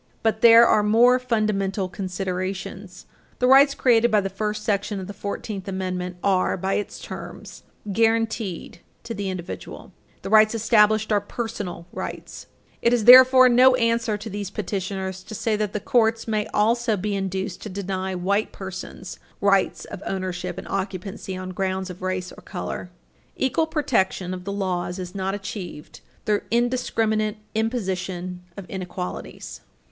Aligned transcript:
But 0.23 0.41
there 0.41 0.65
are 0.65 0.81
more 0.81 1.19
fundamental 1.19 1.87
considerations. 1.87 3.05
The 3.37 3.45
rights 3.45 3.75
created 3.75 4.09
by 4.09 4.21
the 4.21 4.31
first 4.31 4.63
section 4.63 4.99
of 4.99 5.05
the 5.05 5.13
Fourteenth 5.13 5.67
Amendment 5.67 6.17
are, 6.23 6.57
by 6.57 6.73
its 6.73 6.97
terms, 6.97 7.61
guaranteed 7.91 8.79
to 9.03 9.13
the 9.13 9.29
individual. 9.29 9.91
The 10.23 10.31
rights 10.31 10.55
established 10.55 11.11
are 11.11 11.21
personal 11.21 11.85
rights. 11.93 12.47
[Footnote 12.81 12.81
29] 12.81 12.81
It 12.81 12.93
is, 12.95 13.05
therefore, 13.05 13.47
no 13.47 13.75
answer 13.75 14.17
to 14.17 14.27
these 14.27 14.49
petitioners 14.49 15.21
to 15.21 15.35
say 15.35 15.55
that 15.55 15.71
the 15.71 15.79
courts 15.79 16.27
may 16.27 16.47
also 16.47 16.97
be 16.97 17.15
induced 17.15 17.61
to 17.61 17.69
deny 17.69 18.15
white 18.15 18.51
persons 18.51 19.19
rights 19.39 19.85
of 19.85 20.01
ownership 20.07 20.57
and 20.57 20.67
occupancy 20.67 21.37
on 21.37 21.51
grounds 21.51 21.91
of 21.91 22.01
race 22.01 22.31
or 22.31 22.41
color. 22.41 22.89
Equal 23.35 23.67
protection 23.67 24.33
of 24.33 24.45
the 24.45 24.51
laws 24.51 24.97
is 24.97 25.13
not 25.13 25.35
achieved 25.35 26.01
through 26.25 26.41
indiscriminate 26.49 27.37
imposition 27.53 28.41
of 28.57 28.67
inequalities. 28.67 29.61